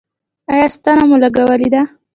ایا 0.51 0.65
ستنه 0.75 1.03
مو 1.09 1.15
لګولې 1.23 1.67
ده؟ 1.73 1.81